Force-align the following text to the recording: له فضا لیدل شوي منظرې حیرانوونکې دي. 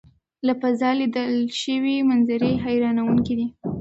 له 0.45 0.53
فضا 0.61 0.91
لیدل 0.99 1.33
شوي 1.61 1.95
منظرې 2.09 2.51
حیرانوونکې 2.63 3.33
دي. 3.39 3.47